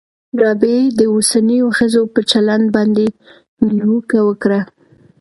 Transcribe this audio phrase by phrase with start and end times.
[0.41, 3.05] رابعې د اوسنیو ښځو په چلند باندې
[3.67, 4.59] نیوکه وکړه.